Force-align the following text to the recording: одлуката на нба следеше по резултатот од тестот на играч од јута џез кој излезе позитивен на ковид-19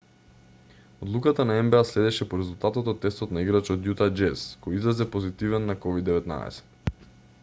одлуката 1.05 1.43
на 1.49 1.57
нба 1.67 1.81
следеше 1.89 2.27
по 2.31 2.39
резултатот 2.39 2.89
од 2.93 3.01
тестот 3.03 3.35
на 3.37 3.43
играч 3.45 3.71
од 3.75 3.85
јута 3.89 4.09
џез 4.21 4.47
кој 4.65 4.79
излезе 4.79 5.09
позитивен 5.17 5.71
на 5.73 5.77
ковид-19 5.85 7.01